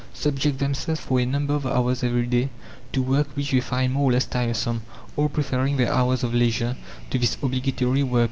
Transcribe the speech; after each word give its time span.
subject 0.15 0.57
themselves 0.57 0.99
for 0.99 1.19
a 1.19 1.25
number 1.27 1.53
of 1.53 1.63
hours 1.63 2.03
every 2.03 2.25
day 2.25 2.49
to 2.91 3.03
work 3.03 3.27
which 3.35 3.51
they 3.51 3.59
find 3.61 3.93
more 3.93 4.09
or 4.09 4.13
less 4.13 4.25
tiresome, 4.25 4.81
all 5.15 5.29
preferring 5.29 5.77
their 5.77 5.91
hours 5.93 6.23
of 6.23 6.33
leisure 6.33 6.75
to 7.11 7.19
this 7.19 7.37
obligatory 7.43 8.01
work. 8.01 8.19